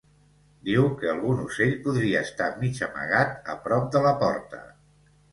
Diu 0.67 0.85
que 1.01 1.09
algun 1.09 1.41
ocell 1.41 1.75
podria 1.83 2.23
estar 2.29 2.47
mig 2.61 2.79
amagat 2.87 3.51
a 3.53 3.57
prop 3.67 3.85
de 3.97 4.01
la 4.07 4.15
porta. 4.23 4.63